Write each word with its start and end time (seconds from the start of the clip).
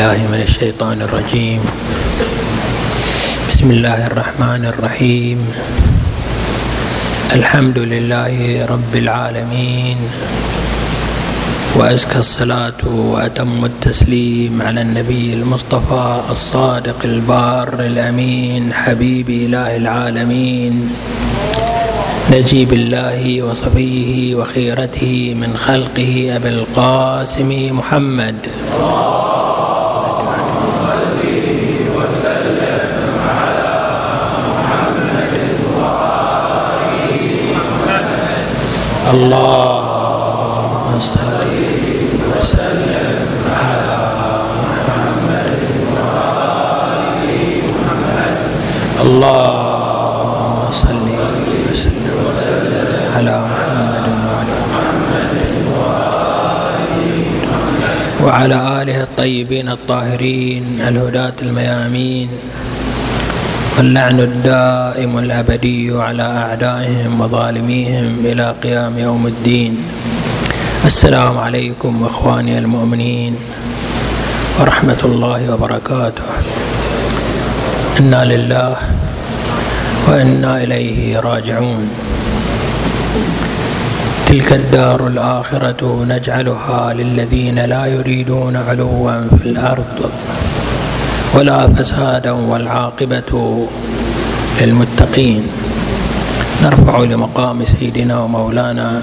الله 0.00 0.28
من 0.28 0.42
الشيطان 0.44 1.02
الرجيم. 1.02 1.60
بسم 3.48 3.70
الله 3.70 4.06
الرحمن 4.06 4.68
الرحيم. 4.68 5.38
الحمد 7.32 7.78
لله 7.78 8.66
رب 8.68 8.92
العالمين. 8.92 9.96
وأزكى 11.76 12.18
الصلاة 12.18 12.84
وأتم 12.84 13.64
التسليم 13.64 14.62
على 14.62 14.80
النبي 14.80 15.32
المصطفى 15.32 16.20
الصادق 16.30 17.00
البار 17.04 17.80
الأمين 17.80 18.72
حبيب 18.72 19.30
إله 19.30 19.76
العالمين. 19.76 20.92
نجيب 22.30 22.72
الله 22.72 23.42
وصفيه 23.42 24.34
وخيرته 24.34 25.34
من 25.40 25.56
خلقه 25.56 26.36
أبي 26.36 26.48
القاسم 26.48 27.78
محمد. 27.78 28.36
اللهم 39.06 40.98
صل 41.00 41.46
وسلم 42.30 43.18
على 43.62 43.98
محمد 44.66 45.50
محمد 47.70 48.36
اللهم 49.04 50.58
صل 50.82 51.06
وسلم 52.26 52.88
على 53.16 53.34
محمد 53.46 54.06
وعلى 58.24 58.82
آله 58.82 58.98
الطيبين 59.02 59.68
الطاهرين 59.68 60.64
الهداة 60.88 61.32
الميامين 61.42 62.28
واللعن 63.76 64.20
الدائم 64.20 65.18
الأبدي 65.18 65.92
على 65.92 66.22
أعدائهم 66.22 67.20
وظالميهم 67.20 68.24
إلى 68.24 68.54
قيام 68.62 68.98
يوم 68.98 69.26
الدين. 69.26 69.76
السلام 70.84 71.38
عليكم 71.38 72.04
إخواني 72.04 72.58
المؤمنين 72.58 73.36
ورحمة 74.60 75.00
الله 75.04 75.52
وبركاته. 75.52 76.24
إنا 78.00 78.24
لله 78.24 78.76
وإنا 80.08 80.62
إليه 80.62 81.20
راجعون. 81.20 81.90
تلك 84.26 84.52
الدار 84.52 85.06
الآخرة 85.06 86.04
نجعلها 86.08 86.92
للذين 86.92 87.58
لا 87.58 87.86
يريدون 87.86 88.56
علوا 88.56 89.12
في 89.42 89.48
الأرض. 89.48 90.10
ولا 91.36 91.68
فسادا 91.68 92.30
والعاقبة 92.32 93.66
للمتقين. 94.60 95.42
نرفع 96.62 96.98
لمقام 96.98 97.64
سيدنا 97.64 98.20
ومولانا 98.20 99.02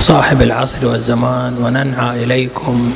صاحب 0.00 0.42
العصر 0.42 0.86
والزمان 0.86 1.54
وننعى 1.62 2.24
إليكم 2.24 2.92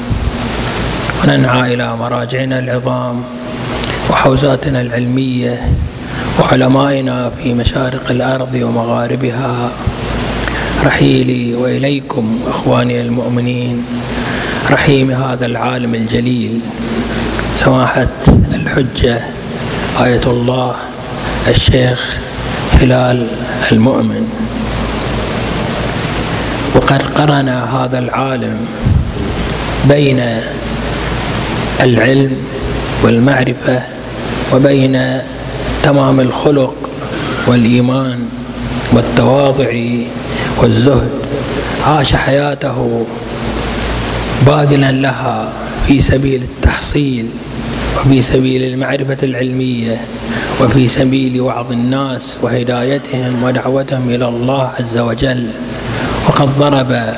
وننعى 1.25 1.75
إلى 1.75 1.97
مراجعنا 1.97 2.59
العظام 2.59 3.23
وحوزاتنا 4.11 4.81
العلمية 4.81 5.69
وعلمائنا 6.41 7.31
في 7.31 7.55
مشارق 7.55 8.11
الأرض 8.11 8.55
ومغاربها. 8.55 9.71
رحيلي 10.85 11.55
وإليكم 11.55 12.39
إخواني 12.47 13.01
المؤمنين 13.01 13.85
رحيم 14.71 15.11
هذا 15.11 15.47
العالم 15.47 15.95
الجليل. 15.95 16.61
سماحة 17.57 18.07
الحجة 18.55 19.21
آية 20.01 20.21
الله 20.27 20.75
الشيخ 21.49 22.17
هلال 22.73 23.27
المؤمن. 23.73 24.29
وقد 26.75 27.03
قرن 27.03 27.49
هذا 27.49 27.99
العالم 27.99 28.57
بين 29.89 30.23
العلم 31.83 32.37
والمعرفة 33.03 33.83
وبين 34.53 35.21
تمام 35.83 36.21
الخلق 36.21 36.75
والإيمان 37.47 38.19
والتواضع 38.93 39.73
والزهد. 40.59 41.11
عاش 41.87 42.17
حياته 42.17 43.07
باذلا 44.47 44.93
لها. 44.93 45.53
في 45.87 46.01
سبيل 46.01 46.43
التحصيل 46.43 47.27
وفي 47.97 48.23
سبيل 48.23 48.63
المعرفة 48.63 49.17
العلمية 49.23 50.01
وفي 50.61 50.89
سبيل 50.89 51.41
وعظ 51.41 51.73
الناس 51.73 52.37
وهدايتهم 52.43 53.43
ودعوتهم 53.43 54.11
إلى 54.11 54.29
الله 54.29 54.71
عز 54.81 54.99
وجل. 54.99 55.47
وقد 56.29 56.59
ضرب 56.59 57.15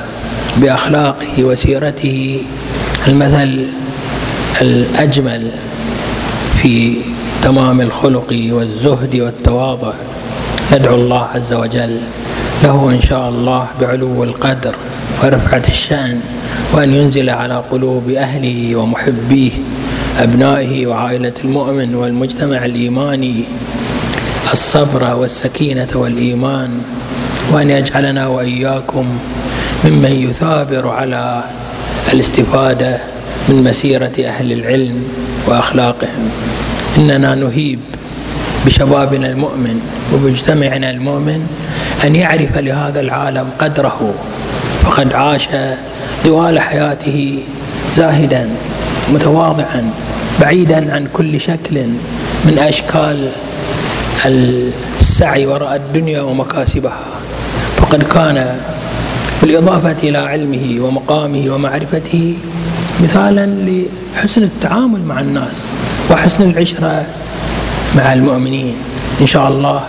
بأخلاقه 0.56 1.45
وسيرته 1.45 2.43
المثل 3.09 3.67
الأجمل 4.61 5.50
في 6.62 6.95
تمام 7.43 7.81
الخلق 7.81 8.49
والزهد 8.50 9.17
والتواضع. 9.17 9.93
ندعو 10.73 10.95
الله 10.95 11.25
عز 11.35 11.53
وجل 11.53 11.97
له 12.62 12.91
إن 12.91 13.00
شاء 13.09 13.29
الله 13.29 13.67
بعلو 13.81 14.25
القدر 14.25 14.75
ورفعة 15.23 15.62
الشأن. 15.69 16.21
وأن 16.73 16.95
ينزل 16.95 17.31
على 17.31 17.63
قلوب 17.71 18.11
أهله 18.11 18.77
ومحبيه 18.77 19.51
أبنائه 20.19 20.87
وعائلة 20.87 21.33
المؤمن 21.45 21.95
والمجتمع 21.95 22.65
الإيماني 22.65 23.45
الصبر 24.53 25.15
والسكينة 25.15 25.89
والإيمان 25.95 26.71
وأن 27.53 27.71
يجعلنا 27.71 28.27
وإياكم 28.27 29.19
ممن 29.85 30.29
يثابر 30.31 30.89
على 30.89 31.43
الاستفادة 32.13 32.99
من 33.49 33.65
مسيرة 33.65 34.13
أهل 34.19 34.53
العلم 34.53 35.05
وأخلاقهم. 35.47 36.31
إننا 36.99 37.35
نهيب 37.35 37.79
بشبابنا 38.67 39.27
المؤمن 39.27 39.81
وبمجتمعنا 40.15 40.91
المؤمن 40.91 41.47
أن 42.05 42.17
يعرف 42.17 42.59
لهذا 42.59 43.01
العالم 43.01 43.51
قدره 43.59 44.15
فقد 44.83 45.13
عاش 45.13 45.49
طوال 46.28 46.61
حياته 46.61 47.39
زاهدا 47.97 48.49
متواضعا 49.12 49.91
بعيدا 50.41 50.94
عن 50.94 51.09
كل 51.12 51.41
شكل 51.41 51.77
من 52.44 52.59
أشكال 52.59 53.28
السعي 55.00 55.47
وراء 55.47 55.77
الدنيا 55.77 56.21
ومكاسبها. 56.21 57.05
فقد 57.77 58.03
كان 58.03 58.56
بالإضافة 59.43 59.97
إلى 60.03 60.19
علمه 60.19 60.84
ومقامه 60.84 61.55
ومعرفته 61.55 62.34
مثالا 63.03 63.47
لحسن 63.47 64.43
التعامل 64.43 65.00
مع 65.00 65.21
الناس 65.21 65.56
وحسن 66.11 66.50
العشرة 66.50 67.06
مع 67.97 68.12
المؤمنين. 68.12 68.75
إن 69.21 69.27
شاء 69.27 69.49
الله 69.49 69.81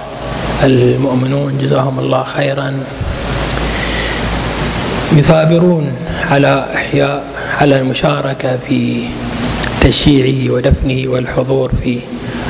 المؤمنون 0.63 1.57
جزاهم 1.61 1.99
الله 1.99 2.23
خيرا. 2.23 2.73
يثابرون 5.13 5.91
على 6.31 6.65
إحياء 6.75 7.23
على 7.61 7.81
المشاركة 7.81 8.57
في 8.67 9.03
تشييعه 9.81 10.53
ودفنه 10.53 11.11
والحضور 11.11 11.71
فيه. 11.83 11.99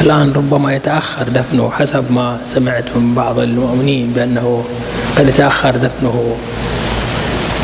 الآن 0.02 0.34
ربما 0.34 0.75
يتأخر 0.75 1.24
دفنه 1.24 1.72
حسب 1.72 2.12
ما 2.12 2.38
سمعت 2.53 2.84
من 2.96 3.14
بعض 3.16 3.40
المؤمنين 3.40 4.12
بأنه 4.16 4.64
قد 5.18 5.28
يتأخر 5.28 5.72
دفنه 5.72 6.36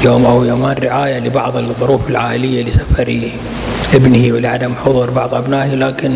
يوم 0.05 0.25
أو 0.25 0.43
يومان 0.43 0.75
رعاية 0.83 1.19
لبعض 1.19 1.57
الظروف 1.57 2.09
العائلية 2.09 2.63
لسفر 2.63 3.19
ابنه 3.93 4.33
ولعدم 4.33 4.73
حضور 4.85 5.09
بعض 5.09 5.33
أبنائه. 5.33 5.75
لكن 5.75 6.11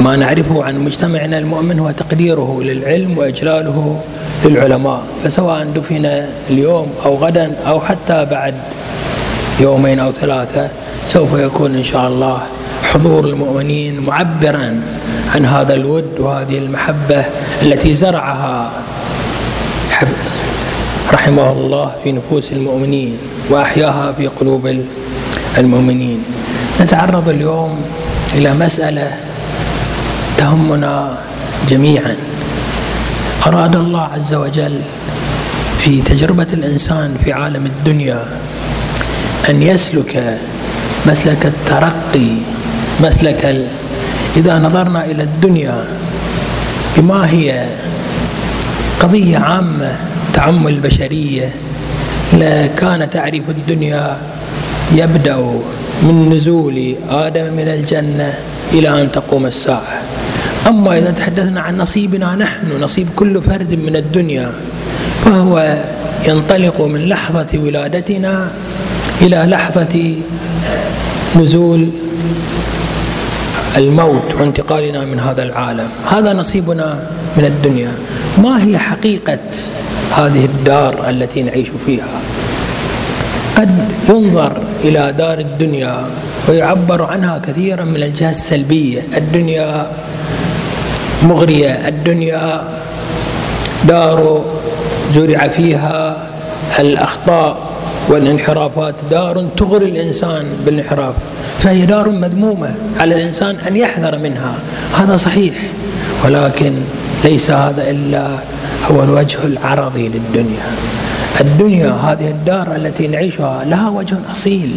ما 0.00 0.16
نعرفه 0.16 0.64
عن 0.64 0.78
مجتمعنا 0.78 1.38
المؤمن 1.38 1.78
هو 1.78 1.90
تقديره 1.90 2.60
للعلم 2.62 3.18
وإجلاله 3.18 4.00
للعلماء 4.44 5.00
فسواء 5.24 5.64
دفن 5.74 6.26
اليوم 6.50 6.86
أو 7.04 7.16
غدا 7.16 7.56
أو 7.66 7.80
حتى 7.80 8.24
بعد 8.30 8.54
يومين 9.60 10.00
أو 10.00 10.12
ثلاثة 10.12 10.68
سوف 11.08 11.38
يكون 11.38 11.74
إن 11.74 11.84
شاء 11.84 12.08
الله 12.08 12.38
حضور 12.92 13.24
المؤمنين 13.24 14.00
معبرا 14.00 14.80
عن 15.34 15.44
هذا 15.44 15.74
الود 15.74 16.04
وهذه 16.18 16.58
المحبة 16.58 17.24
التي 17.62 17.94
زرعها 17.94 18.70
رحمه 21.12 21.52
الله 21.52 21.92
في 22.04 22.12
نفوس 22.12 22.52
المؤمنين 22.52 23.18
وأحياها 23.50 24.12
في 24.12 24.26
قلوب 24.26 24.80
المؤمنين. 25.58 26.24
نتعرض 26.80 27.28
اليوم 27.28 27.82
إلى 28.34 28.54
مسألة 28.54 29.12
تهمنا 30.38 31.18
جميعا. 31.68 32.16
أراد 33.46 33.76
الله 33.76 34.00
عز 34.00 34.34
وجل 34.34 34.80
في 35.78 36.02
تجربة 36.02 36.46
الإنسان 36.52 37.16
في 37.24 37.32
عالم 37.32 37.66
الدنيا 37.66 38.24
أن 39.48 39.62
يسلك 39.62 40.38
مسلك 41.06 41.46
الترقي 41.46 42.30
مسلك 43.00 43.44
ال... 43.44 43.66
إذا 44.36 44.58
نظرنا 44.58 45.04
إلى 45.04 45.22
الدنيا 45.22 45.84
بما 46.96 47.30
هي؟ 47.30 47.66
قضية 49.00 49.38
عامة 49.38 49.96
تعم 50.34 50.66
البشرية 50.68 51.50
لكان 52.32 53.10
تعريف 53.10 53.50
الدنيا 53.50 54.16
يبدأ 54.94 55.36
من 56.02 56.32
نزول 56.36 56.94
آدم 57.10 57.44
من 57.44 57.68
الجنة 57.68 58.34
إلى 58.72 59.02
أن 59.02 59.12
تقوم 59.12 59.46
الساعة. 59.46 60.09
أما 60.68 60.98
إذا 60.98 61.10
تحدثنا 61.10 61.60
عن 61.60 61.78
نصيبنا 61.78 62.34
نحن 62.34 62.80
نصيب 62.80 63.08
كل 63.16 63.42
فرد 63.42 63.74
من 63.74 63.96
الدنيا 63.96 64.50
فهو 65.24 65.78
ينطلق 66.28 66.80
من 66.80 67.08
لحظة 67.08 67.48
ولادتنا 67.54 68.50
إلى 69.22 69.36
لحظة 69.36 70.14
نزول 71.36 71.88
الموت 73.76 74.34
وانتقالنا 74.40 75.04
من 75.04 75.20
هذا 75.20 75.42
العالم. 75.42 75.88
هذا 76.10 76.32
نصيبنا 76.32 76.98
من 77.36 77.44
الدنيا. 77.44 77.92
ما 78.38 78.64
هي 78.64 78.78
حقيقة 78.78 79.38
هذه 80.16 80.44
الدار 80.44 81.10
التي 81.10 81.42
نعيش 81.42 81.68
فيها؟ 81.86 82.20
قد 83.56 83.70
ينظر 84.08 84.52
إلى 84.84 85.14
دار 85.18 85.38
الدنيا 85.38 86.04
ويعبر 86.48 87.02
عنها 87.02 87.38
كثيرا 87.38 87.84
من 87.84 88.02
الجهة 88.02 88.30
السلبية. 88.30 89.02
الدنيا 89.16 89.86
مغرية 91.22 91.88
الدنيا 91.88 92.62
دار 93.88 94.44
زرع 95.14 95.48
فيها 95.48 96.16
الأخطاء 96.78 97.56
والانحرافات. 98.08 98.94
دار 99.10 99.46
تغري 99.56 99.84
الإنسان 99.84 100.46
بالانحراف 100.66 101.14
فهي 101.58 101.86
دار 101.86 102.08
مذمومة 102.08 102.74
على 103.00 103.14
الإنسان 103.14 103.56
أن 103.68 103.76
يحذر 103.76 104.18
منها. 104.18 104.54
هذا 104.98 105.16
صحيح 105.16 105.54
ولكن 106.24 106.72
ليس 107.24 107.50
هذا 107.50 107.90
إلا 107.90 108.28
هو 108.90 109.02
الوجه 109.02 109.38
العرضي 109.44 110.08
للدنيا. 110.08 110.66
الدنيا 111.40 111.90
هذه 111.90 112.30
الدار 112.30 112.76
التي 112.76 113.06
نعيشها 113.06 113.64
لها 113.64 113.88
وجه 113.88 114.16
أصيل 114.32 114.76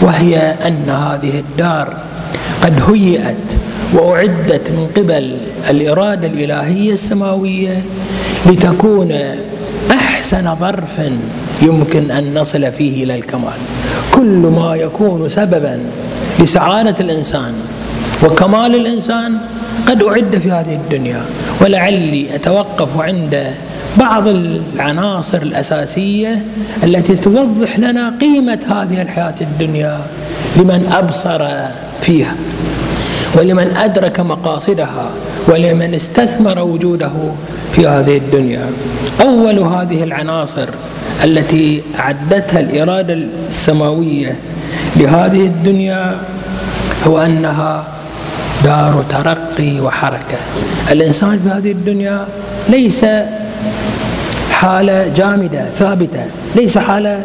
وهي 0.00 0.36
أن 0.66 0.90
هذه 0.90 1.38
الدار 1.38 1.88
قد 2.62 2.82
هيئت 2.90 3.36
وأعدت 3.92 4.70
من 4.70 4.88
قبل 4.96 5.36
الإرادة 5.70 6.26
الإلهية 6.26 6.92
السماوية 6.92 7.82
لتكون 8.46 9.12
أحسن 9.90 10.56
ظرف 10.56 11.00
يمكن 11.62 12.10
أن 12.10 12.34
نصل 12.34 12.72
فيه 12.72 13.04
إلى 13.04 13.14
الكمال. 13.14 13.58
كل 14.14 14.52
ما 14.56 14.76
يكون 14.76 15.28
سببا 15.28 15.78
لسعادة 16.40 16.94
الإنسان 17.00 17.52
وكمال 18.24 18.74
الإنسان 18.74 19.38
قد 19.88 20.02
أعد 20.02 20.40
في 20.42 20.50
هذه 20.50 20.74
الدنيا. 20.74 21.22
ولعلي 21.60 22.34
أتوقف 22.34 23.00
عند 23.00 23.52
بعض 23.98 24.28
العناصر 24.28 25.42
الأساسية 25.42 26.42
التي 26.84 27.16
توضح 27.16 27.78
لنا 27.78 28.14
قيمة 28.20 28.58
هذه 28.68 29.02
الحياة 29.02 29.34
الدنيا 29.40 30.00
لمن 30.56 30.92
أبصر 30.92 31.48
فيها. 32.00 32.34
ولمن 33.36 33.76
أدرك 33.76 34.20
مقاصدها 34.20 35.10
ولمن 35.48 35.94
استثمر 35.94 36.58
وجوده 36.58 37.10
في 37.72 37.86
هذه 37.86 38.16
الدنيا. 38.16 38.66
أول 39.20 39.58
هذه 39.58 40.02
العناصر 40.02 40.68
التي 41.24 41.82
أعدتها 41.98 42.60
الإرادة 42.60 43.14
السماوية 43.48 44.36
لهذه 44.96 45.40
الدنيا 45.40 46.16
هو 47.06 47.18
أنها 47.18 47.84
دار 48.64 49.04
ترقي 49.10 49.80
وحركة. 49.80 50.38
الإنسان 50.90 51.40
في 51.44 51.48
هذه 51.48 51.72
الدنيا 51.72 52.26
ليس 52.68 53.04
حالة 54.52 55.08
جامدة 55.16 55.64
ثابتة. 55.78 56.24
ليس 56.56 56.78
حالة 56.78 57.20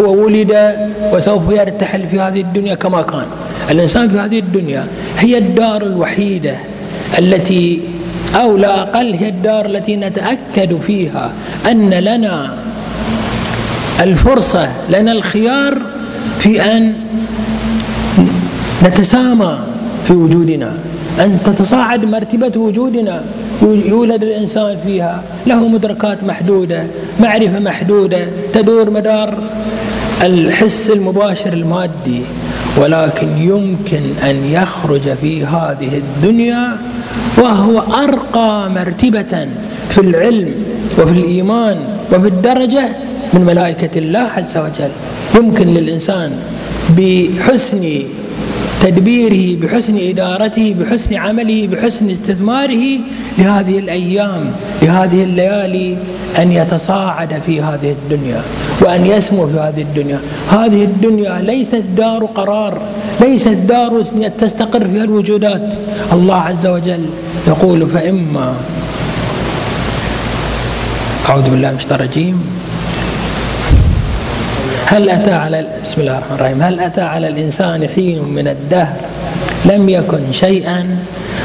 هو 0.00 0.24
ولد 0.24 0.72
وسوف 1.12 1.50
يرتحل 1.50 2.08
في 2.08 2.20
هذه 2.20 2.40
الدنيا 2.40 2.74
كما 2.74 3.02
كان. 3.02 3.26
الإنسان 3.70 4.08
في 4.08 4.18
هذه 4.18 4.38
الدنيا 4.38 4.86
هي 5.18 5.38
الدار 5.38 5.82
الوحيدة 5.82 6.54
التي 7.18 7.80
أو 8.34 8.56
لا 8.56 8.82
أقل 8.82 9.12
هي 9.12 9.28
الدار 9.28 9.66
التي 9.66 9.96
نتأكد 9.96 10.80
فيها 10.86 11.32
أن 11.70 11.90
لنا 11.90 12.52
الفرصة 14.00 14.68
لنا 14.90 15.12
الخيار 15.12 15.82
في 16.38 16.62
أن 16.62 16.94
نتسامى 18.84 19.58
في 20.06 20.12
وجودنا 20.12 20.72
أن 21.20 21.38
تتصاعد 21.44 22.04
مرتبة 22.04 22.60
وجودنا 22.60 23.24
يولد 23.62 24.22
الإنسان 24.22 24.76
فيها 24.86 25.22
له 25.46 25.68
مدركات 25.68 26.24
محدودة 26.24 26.86
معرفة 27.20 27.58
محدودة 27.58 28.26
تدور 28.54 28.90
مدار 28.90 29.38
الحس 30.22 30.90
المباشر 30.90 31.52
المادي. 31.52 32.22
ولكن 32.76 33.28
يمكن 33.38 34.02
أن 34.24 34.36
يخرج 34.52 35.14
في 35.20 35.44
هذه 35.44 35.98
الدنيا 35.98 36.76
وهو 37.38 37.82
أرقى 38.04 38.70
مرتبة 38.70 39.48
في 39.90 39.98
العلم 40.00 40.54
وفي 40.98 41.12
الإيمان 41.12 41.76
وفي 42.12 42.28
الدرجة 42.28 42.88
من 43.34 43.40
ملائكة 43.40 43.98
الله 43.98 44.18
عز 44.36 44.56
وجل. 44.56 44.90
يمكن 45.34 45.66
للإنسان 45.66 46.30
بحسن 46.96 48.02
تدبيره 48.82 49.60
بحسن 49.60 49.96
إدارته 49.98 50.74
بحسن 50.80 51.14
عمله 51.14 51.66
بحسن 51.66 52.10
استثماره 52.10 52.84
لهذه 53.38 53.78
الأيام 53.78 54.50
لهذه 54.82 55.24
الليالي 55.24 55.96
أن 56.38 56.52
يتصاعد 56.52 57.42
في 57.46 57.62
هذه 57.62 57.90
الدنيا 57.98 58.42
وأن 58.80 59.06
يسمو 59.06 59.46
في 59.46 59.58
هذه 59.58 59.82
الدنيا. 59.82 60.20
هذه 60.50 60.84
الدنيا 60.84 61.40
ليست 61.40 61.82
دار 61.96 62.24
قرار 62.24 62.78
ليست 63.20 63.48
دار 63.48 64.04
تستقر 64.38 64.88
فيها 64.88 65.04
الوجودات. 65.04 65.74
الله 66.12 66.34
عز 66.34 66.66
وجل 66.66 67.04
يقول 67.48 67.86
فإما 67.86 68.54
أعوذ 71.28 71.50
بالله 71.50 71.70
من 71.70 71.76
الشيطان 71.76 72.00
الرجيم. 72.00 72.36
هل 74.88 75.10
أتى 75.10 75.32
على 75.32 75.66
بسم 75.84 76.00
الله 76.00 76.18
الرحمن 76.18 76.36
الرحيم. 76.36 76.62
هل 76.62 76.80
أتى 76.80 77.00
على 77.00 77.28
الإنسان 77.28 77.88
حين 77.88 78.24
من 78.24 78.48
الدهر؟ 78.48 78.96
لم 79.64 79.88
يكن 79.88 80.32
شيئا 80.32 80.96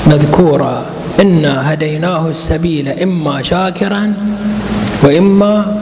مذكورا. 0.08 0.86
إنا 1.20 1.74
هديناه 1.74 2.28
السبيل 2.28 2.90
إما 2.90 3.42
شاكرا 3.42 4.14
وإما 5.04 5.78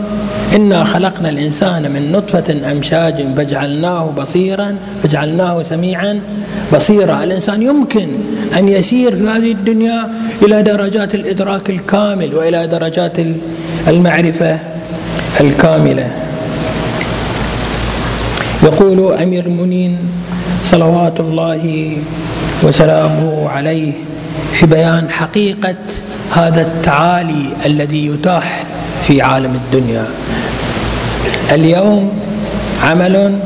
إنا 0.56 0.84
خلقنا 0.84 1.30
الإنسان 1.30 1.92
من 1.92 2.12
نطفة 2.12 2.72
أمشاج 2.72 3.26
فجعلناه 3.38 4.12
بصيرا 4.18 4.76
فجعلناه 5.04 5.64
سميعا 5.64 6.22
بصيرا. 6.74 7.24
الإنسان 7.24 7.64
يمكن 7.64 8.08
أن 8.58 8.70
يسير 8.70 9.16
في 9.16 9.24
هذه 9.24 9.52
الدنيا 9.52 10.08
إلى 10.42 10.64
درجات 10.64 11.16
الإدراك 11.16 11.70
الكامل 11.70 12.36
وإلى 12.36 12.68
درجات 12.68 13.18
المعرفة 13.88 14.60
الكاملة. 15.42 16.08
يقول 18.64 19.14
أمير 19.14 19.46
المؤمنين 19.46 19.98
صلوات 20.72 21.20
الله 21.20 21.94
وسلامه 22.64 23.50
عليه 23.50 23.94
في 24.54 24.66
بيان 24.66 25.10
حقيقة 25.10 25.76
هذا 26.36 26.62
التعالي 26.62 27.46
الذي 27.66 28.06
يتاح 28.06 28.64
في 29.08 29.22
عالم 29.22 29.60
الدنيا. 29.66 30.06
اليوم 31.52 32.12
عمل 32.84 33.40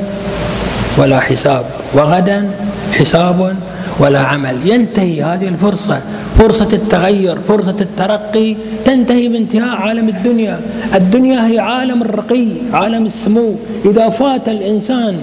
ولا 0.97 1.19
حساب 1.19 1.65
وغدا 1.93 2.51
حساب 2.99 3.55
ولا 3.99 4.19
عمل. 4.19 4.55
ينتهي 4.65 5.23
هذه 5.23 5.47
الفرصة. 5.47 6.01
فرصة 6.37 6.69
التغير 6.73 7.37
فرصة 7.47 7.75
الترقي 7.81 8.55
تنتهي 8.85 9.27
بانتهاء 9.27 9.75
عالم 9.75 10.09
الدنيا. 10.09 10.59
الدنيا 10.95 11.47
هي 11.47 11.59
عالم 11.59 12.01
الرقي 12.01 12.47
عالم 12.73 13.05
السمو. 13.05 13.55
إذا 13.85 14.09
فات 14.09 14.49
الإنسان 14.49 15.17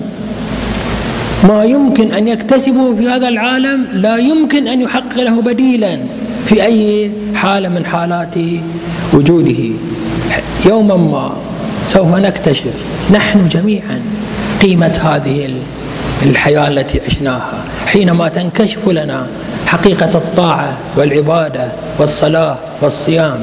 ما 1.44 1.64
يمكن 1.64 2.12
أن 2.12 2.28
يكتسبه 2.28 2.94
في 2.94 3.08
هذا 3.08 3.28
العالم 3.28 3.86
لا 3.92 4.16
يمكن 4.16 4.68
أن 4.68 4.82
يحقق 4.82 5.18
له 5.18 5.42
بديلا. 5.42 5.98
في 6.46 6.62
أي 6.62 7.10
حالة 7.34 7.68
من 7.68 7.86
حالات 7.86 8.34
وجوده. 9.14 9.62
يوما 10.66 10.96
ما 10.96 11.32
سوف 11.88 12.14
نكتشف 12.14 12.74
نحن 13.12 13.48
جميعا 13.48 14.00
قيمة 14.62 14.86
هذه 15.02 15.50
الحياة 16.22 16.68
التي 16.68 17.00
عشناها. 17.06 17.64
حينما 17.86 18.28
تنكشف 18.28 18.88
لنا 18.88 19.26
حقيقة 19.70 20.10
الطاعة 20.14 20.72
والعبادة 20.96 21.68
والصلاة 21.98 22.56
والصيام. 22.82 23.38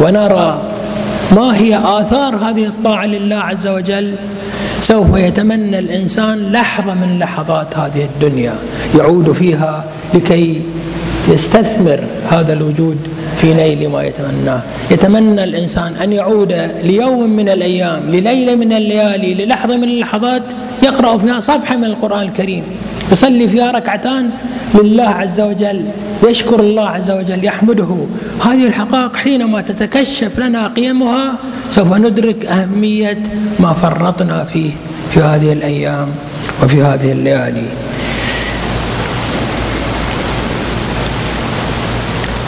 ونرى 0.00 0.62
ما 1.32 1.56
هي 1.56 1.78
آثار 1.84 2.36
هذه 2.36 2.64
الطاعة 2.66 3.06
لله 3.06 3.36
عز 3.36 3.66
وجل. 3.66 4.14
سوف 4.80 5.16
يتمنى 5.16 5.78
الإنسان 5.78 6.52
لحظة 6.52 6.94
من 6.94 7.18
لحظات 7.18 7.78
هذه 7.78 8.08
الدنيا 8.14 8.54
يعود 8.98 9.32
فيها 9.32 9.84
لكي 10.14 10.62
يستثمر 11.28 12.00
هذا 12.30 12.52
الوجود 12.52 12.98
في 13.40 13.54
نيل 13.54 13.88
ما 13.88 14.02
يتمناه. 14.02 14.60
يتمنى 14.90 15.44
الإنسان 15.44 15.94
أن 16.02 16.12
يعود 16.12 16.52
ليوم 16.82 17.30
من 17.30 17.48
الأيام 17.48 18.02
لليلة 18.08 18.54
من 18.54 18.72
الليالي 18.72 19.34
للحظة 19.34 19.76
من 19.76 19.84
اللحظات 19.84 20.42
يقرأ 20.82 21.18
فيها 21.18 21.40
صفحة 21.40 21.76
من 21.76 21.84
القرآن 21.84 22.22
الكريم. 22.22 22.62
يصلي 23.12 23.48
فيها 23.48 23.70
ركعتان 23.70 24.30
لله 24.74 25.08
عز 25.08 25.40
وجل 25.40 25.84
يشكر 26.28 26.60
الله 26.60 26.88
عز 26.88 27.10
وجل 27.10 27.44
يحمده. 27.44 27.96
هذه 28.44 28.66
الحقائق 28.66 29.16
حينما 29.16 29.60
تتكشف 29.60 30.38
لنا 30.38 30.68
قيمها 30.68 31.34
سوف 31.70 31.92
ندرك 31.92 32.46
أهمية 32.46 33.22
ما 33.60 33.72
فرطنا 33.72 34.44
فيه 34.44 34.70
في 35.14 35.20
هذه 35.20 35.52
الأيام 35.52 36.08
وفي 36.62 36.82
هذه 36.82 37.12
الليالي. 37.12 37.66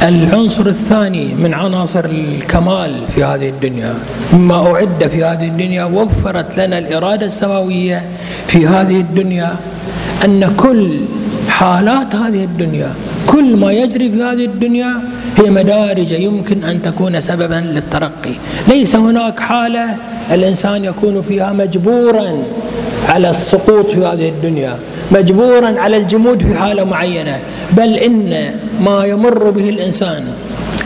العنصر 0.03 0.67
الثاني 0.67 1.35
من 1.35 1.55
عناصر 1.55 2.05
الكمال 2.05 2.95
في 3.15 3.25
هذه 3.25 3.49
الدنيا 3.49 3.95
مما 4.33 4.73
أعد 4.73 5.09
في 5.13 5.25
هذه 5.25 5.47
الدنيا 5.47 5.85
وفرت 5.85 6.59
لنا 6.59 6.79
الإرادة 6.79 7.27
السماوية 7.27 8.05
في 8.47 8.67
هذه 8.67 9.01
الدنيا 9.01 9.57
أن 10.25 10.55
كل 10.57 11.01
حالات 11.57 12.15
هذه 12.15 12.45
الدنيا. 12.45 12.91
كل 13.27 13.57
ما 13.57 13.73
يجري 13.73 14.11
في 14.11 14.23
هذه 14.23 14.45
الدنيا 14.45 14.93
هي 15.39 15.51
مدارج 15.51 16.11
يمكن 16.13 16.65
أن 16.65 16.83
تكون 16.83 17.21
سببا 17.21 17.61
للترقي. 17.75 18.35
ليس 18.69 18.97
هناك 18.97 19.41
حالة 19.41 19.97
الإنسان 20.33 20.85
يكون 20.85 21.23
فيها 21.29 21.53
مجبورا 21.53 22.29
على 23.09 23.31
السقوط 23.31 23.87
في 23.87 24.01
هذه 24.07 24.29
الدنيا 24.29 24.77
مجبورا 25.13 25.81
على 25.81 25.97
الجمود 25.97 26.43
في 26.43 26.55
حالة 26.55 26.85
معينة 26.85 27.39
بل 27.73 27.95
إن 27.95 28.51
ما 28.81 29.05
يمر 29.05 29.51
به 29.51 29.69
الإنسان 29.69 30.25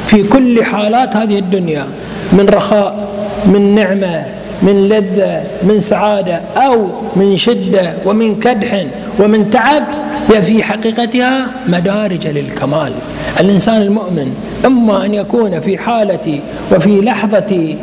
في 0.07 0.23
كل 0.23 0.65
حالات 0.65 1.17
هذه 1.17 1.39
الدنيا 1.39 1.87
من 2.33 2.47
رخاء 2.49 3.09
من 3.47 3.75
نعمة 3.75 4.25
من 4.63 4.89
لذة 4.89 5.43
من 5.63 5.81
سعادة 5.81 6.41
أو 6.57 6.87
من 7.17 7.37
شدة 7.37 7.93
ومن 8.07 8.41
كدح 8.41 8.85
ومن 9.19 9.51
تعب 9.51 9.85
هي 10.29 10.43
في 10.43 10.63
حقيقتها 10.63 11.47
مدارج 11.69 12.27
للكمال. 12.27 12.93
الإنسان 13.41 13.83
المؤمن 13.83 14.35
إما 14.67 15.05
أن 15.05 15.15
يكون 15.15 15.61
في 15.61 15.79
حالة 15.79 16.41
وفي 16.73 17.01
لحظة 17.01 17.77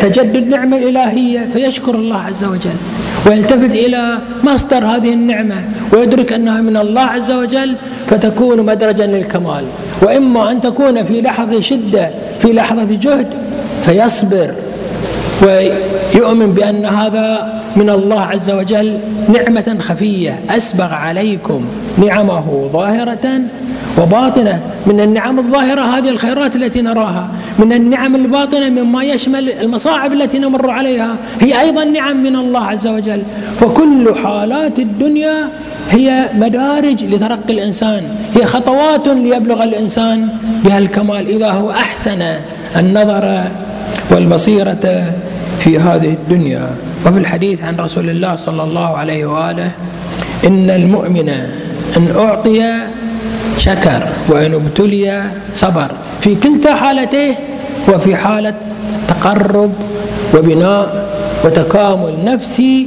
تجدد 0.00 0.48
نعمة 0.48 0.76
إلهية 0.76 1.48
فيشكر 1.52 1.94
الله 1.94 2.18
عز 2.18 2.44
وجل. 2.44 2.78
ويلتفت 3.26 3.74
إلى 3.74 4.18
مصدر 4.44 4.84
هذه 4.84 5.12
النعمة 5.12 5.64
ويدرك 5.92 6.32
أنها 6.32 6.60
من 6.60 6.76
الله 6.76 7.02
عز 7.02 7.30
وجل 7.30 7.74
فتكون 8.06 8.62
مدرجا 8.62 9.06
للكمال. 9.06 9.64
وإما 10.02 10.50
أن 10.50 10.60
تكون 10.60 11.04
في 11.04 11.20
لحظة 11.20 11.60
شدة 11.60 12.10
في 12.42 12.52
لحظة 12.52 12.98
جهد 13.02 13.26
فيصبر. 13.82 14.50
ويؤمن 15.42 16.52
بأن 16.52 16.86
هذا 16.86 17.60
من 17.76 17.90
الله 17.90 18.20
عز 18.20 18.50
وجل 18.50 18.98
نعمة 19.28 19.76
خفية. 19.80 20.40
أسبغ 20.50 20.94
عليكم 20.94 21.64
نعمه 21.98 22.68
ظاهرة 22.72 23.40
وباطنة. 23.98 24.60
من 24.86 25.00
النعم 25.00 25.38
الظاهرة 25.38 25.80
هذه 25.80 26.08
الخيرات 26.08 26.56
التي 26.56 26.82
نراها. 26.82 27.28
من 27.58 27.72
النعم 27.72 28.16
الباطنة 28.16 28.68
مما 28.68 29.04
يشمل 29.04 29.50
المصاعب 29.50 30.12
التي 30.12 30.38
نمر 30.38 30.70
عليها. 30.70 31.14
هي 31.40 31.60
أيضا 31.60 31.84
نعم 31.84 32.22
من 32.22 32.36
الله 32.36 32.60
عز 32.60 32.86
وجل. 32.86 33.22
فكل 33.60 34.14
حالات 34.24 34.78
الدنيا 34.78 35.48
هي 35.90 36.24
مدارج 36.34 37.04
لترقي 37.04 37.52
الإنسان. 37.52 38.02
هي 38.34 38.46
خطوات 38.46 39.08
ليبلغ 39.08 39.64
الإنسان 39.64 40.28
بها 40.64 40.78
الكمال. 40.78 41.28
إذا 41.28 41.50
هو 41.50 41.70
أحسن 41.70 42.22
النظر 42.76 43.44
والبصيرة 44.10 45.12
في 45.60 45.78
هذه 45.78 46.12
الدنيا. 46.12 46.66
وفي 47.06 47.18
الحديث 47.18 47.62
عن 47.62 47.76
رسول 47.76 48.10
الله 48.10 48.36
صلى 48.36 48.62
الله 48.62 48.96
عليه 48.96 49.26
وآله 49.26 49.70
إن 50.46 50.70
المؤمن 50.70 51.28
إن 51.96 52.04
أعطي 52.16 52.62
شكر 53.58 54.02
وإن 54.28 54.54
ابتلي 54.54 55.22
صبر 55.54 55.90
في 56.20 56.34
كلتا 56.34 56.74
حالتيه 56.74 57.34
وفي 57.88 58.16
حالة 58.16 58.54
تقرب 59.08 59.72
وبناء 60.34 61.08
وتكامل 61.44 62.14
نفسي 62.24 62.86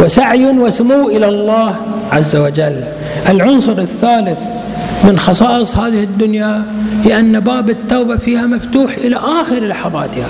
وسعي 0.00 0.46
وسمو 0.46 1.08
إلى 1.08 1.28
الله 1.28 1.76
عز 2.12 2.36
وجل. 2.36 2.76
العنصر 3.28 3.78
الثالث 3.78 4.40
من 5.04 5.18
خصائص 5.18 5.76
هذه 5.76 6.02
الدنيا 6.02 6.62
هي 7.04 7.18
أن 7.20 7.40
باب 7.40 7.70
التوبة 7.70 8.16
فيها 8.16 8.46
مفتوح 8.46 8.94
إلى 8.96 9.16
آخر 9.16 9.58
لحظاتها. 9.58 10.28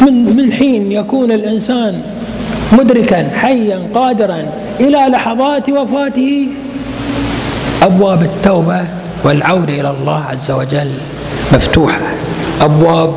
من 0.00 0.36
من 0.36 0.52
حين 0.52 0.92
يكون 0.92 1.32
الإنسان 1.32 2.02
مدركا 2.72 3.28
حيا 3.28 3.80
قادرا 3.94 4.42
إلى 4.80 4.98
لحظات 5.10 5.70
وفاته 5.70 6.46
أبواب 7.82 8.22
التوبة 8.22 8.84
والعودة 9.24 9.80
إلى 9.80 9.90
الله 9.90 10.24
عز 10.24 10.50
وجل 10.50 10.90
مفتوحة. 11.52 12.00
أبواب 12.60 13.14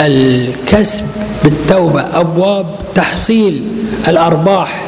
الكسب 0.00 1.04
بالتوبة 1.44 2.04
أبواب 2.20 2.66
تحصيل 2.94 3.62
الأرباح 4.08 4.82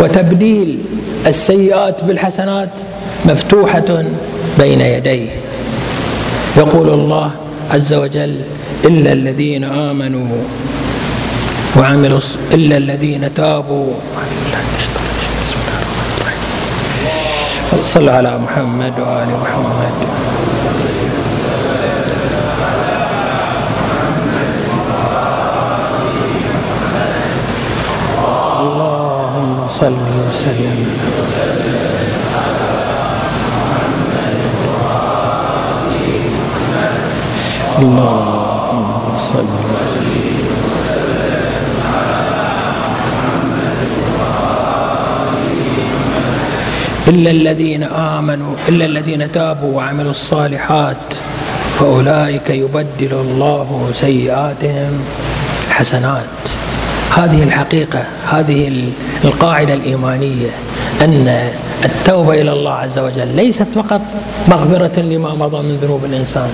وتبديل 0.00 0.78
السيئات 1.26 2.04
بالحسنات 2.04 2.68
مفتوحة 3.24 4.04
بين 4.58 4.80
يديه. 4.80 5.30
يقول 6.56 6.88
الله 6.88 7.30
عز 7.70 7.92
وجل 7.92 8.40
إلا 8.84 9.12
الذين 9.12 9.64
آمنوا 9.64 10.26
وعملوا 11.76 12.20
إلا 12.54 12.76
الذين 12.76 13.34
تابوا. 13.34 13.92
صلى 17.86 18.10
على 18.10 18.38
محمد 18.38 18.92
وآل 19.00 19.28
محمد. 19.42 19.96
اللهم 28.58 29.68
صل 29.80 29.98
وسلم. 30.28 31.77
اللهم 37.78 39.16
صل 39.18 39.48
إلا 47.08 47.30
الذين 47.30 47.82
آمنوا 47.82 48.54
إلا 48.68 48.84
الذين 48.84 49.32
تابوا 49.32 49.76
وعملوا 49.76 50.10
الصالحات 50.10 50.96
فأولئك 51.78 52.50
يبدل 52.50 53.12
الله 53.12 53.90
سيئاتهم 53.92 54.92
حسنات. 55.70 56.42
هذه 57.16 57.42
الحقيقة 57.42 58.02
هذه 58.30 58.88
القاعدة 59.24 59.74
الإيمانية 59.74 60.50
أن 61.00 61.50
التوبة 61.84 62.42
إلى 62.42 62.52
الله 62.52 62.72
عز 62.72 62.98
وجل 62.98 63.36
ليست 63.36 63.66
فقط 63.74 64.00
مغفرة 64.48 65.00
لما 65.00 65.34
مضى 65.34 65.62
من 65.62 65.78
ذنوب 65.82 66.04
الإنسان. 66.04 66.50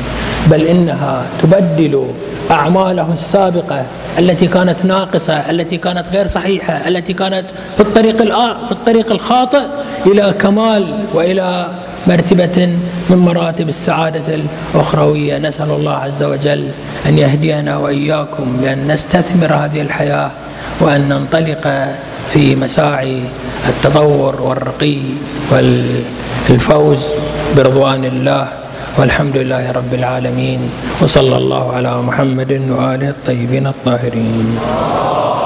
بل 0.51 0.61
إنها 0.61 1.23
تبدل 1.43 2.07
أعماله 2.51 3.09
السابقة 3.13 3.83
التي 4.19 4.47
كانت 4.47 4.85
ناقصة 4.85 5.51
التي 5.51 5.77
كانت 5.77 6.05
غير 6.13 6.27
صحيحة 6.27 6.89
التي 6.89 7.13
كانت 7.13 7.45
في 7.77 7.81
الطريق 7.81 8.23
في 8.67 8.73
الطريق 8.73 9.13
الخاطئ 9.13 9.63
إلى 10.07 10.35
كمال 10.41 10.99
وإلى 11.15 11.69
مرتبة 12.07 12.77
من 13.11 13.17
مراتب 13.17 13.69
السعادة 13.69 14.39
الأخروية. 14.75 15.39
نسأل 15.39 15.71
الله 15.71 15.93
عز 15.93 16.23
وجل 16.23 16.69
أن 17.07 17.19
يهدينا 17.19 17.77
وإياكم 17.77 18.57
بأن 18.61 18.89
نستثمر 18.89 19.55
هذه 19.55 19.81
الحياة 19.81 20.31
وأن 20.81 21.09
ننطلق 21.09 21.95
في 22.33 22.57
مساعي 22.57 23.21
التطور 23.69 24.41
والرقي 24.43 24.99
والفوز 26.51 27.09
برضوان 27.57 28.05
الله. 28.05 28.49
والحمد 28.95 29.37
لله 29.37 29.73
رب 29.75 29.93
العالمين 29.95 30.61
وصلى 31.03 31.37
الله 31.37 31.65
على 31.77 31.93
محمد 31.99 32.53
وآله 32.71 33.09
الطيبين 33.11 33.67
الطاهرين. 33.67 34.47